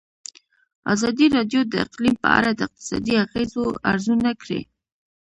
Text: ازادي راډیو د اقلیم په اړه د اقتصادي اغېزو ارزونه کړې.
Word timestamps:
ازادي 0.93 1.25
راډیو 1.35 1.61
د 1.67 1.73
اقلیم 1.85 2.15
په 2.23 2.29
اړه 2.37 2.49
د 2.53 2.59
اقتصادي 2.67 3.13
اغېزو 3.25 3.65
ارزونه 3.91 4.29
کړې. 4.41 4.59